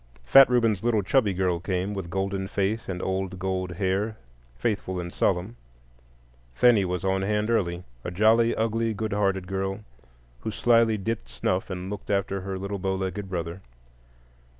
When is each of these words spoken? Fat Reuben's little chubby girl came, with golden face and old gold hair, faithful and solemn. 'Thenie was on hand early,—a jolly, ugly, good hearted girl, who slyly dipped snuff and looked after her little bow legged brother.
Fat 0.25 0.49
Reuben's 0.49 0.83
little 0.83 1.03
chubby 1.03 1.31
girl 1.31 1.59
came, 1.59 1.93
with 1.93 2.09
golden 2.09 2.47
face 2.47 2.89
and 2.89 3.03
old 3.03 3.37
gold 3.37 3.73
hair, 3.73 4.17
faithful 4.55 4.99
and 4.99 5.13
solemn. 5.13 5.55
'Thenie 6.55 6.85
was 6.85 7.03
on 7.05 7.21
hand 7.21 7.51
early,—a 7.51 8.09
jolly, 8.09 8.55
ugly, 8.55 8.95
good 8.95 9.13
hearted 9.13 9.45
girl, 9.45 9.81
who 10.39 10.49
slyly 10.49 10.97
dipped 10.97 11.29
snuff 11.29 11.69
and 11.69 11.91
looked 11.91 12.09
after 12.09 12.41
her 12.41 12.57
little 12.57 12.79
bow 12.79 12.95
legged 12.95 13.29
brother. 13.29 13.61